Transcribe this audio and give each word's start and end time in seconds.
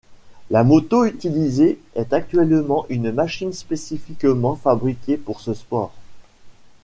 La 0.49 0.63
moto 0.63 1.05
utilisée 1.05 1.79
est 1.93 2.11
actuellement 2.11 2.87
une 2.89 3.11
machine 3.11 3.53
spécifiquement 3.53 4.55
fabriquée 4.55 5.15
pour 5.15 5.41
ce 5.41 5.53
sport. 5.53 5.93